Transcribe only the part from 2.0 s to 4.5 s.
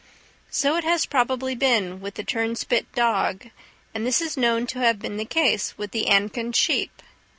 with the turnspit dog; and this is